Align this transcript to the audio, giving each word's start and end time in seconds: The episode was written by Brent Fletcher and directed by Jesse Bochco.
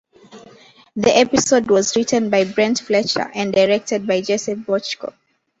The 0.95 1.15
episode 1.15 1.69
was 1.69 1.95
written 1.95 2.31
by 2.31 2.45
Brent 2.45 2.79
Fletcher 2.79 3.29
and 3.35 3.53
directed 3.53 4.07
by 4.07 4.21
Jesse 4.21 4.55
Bochco. 4.55 5.13